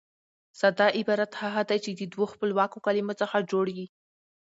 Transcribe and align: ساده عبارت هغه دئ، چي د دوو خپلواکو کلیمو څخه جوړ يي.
ساده 0.59 0.87
عبارت 0.99 1.31
هغه 1.41 1.61
دئ، 1.69 1.77
چي 1.83 1.91
د 1.95 2.01
دوو 2.13 2.25
خپلواکو 2.33 2.77
کلیمو 2.85 3.13
څخه 3.21 3.47
جوړ 3.51 3.65
يي. 3.77 3.87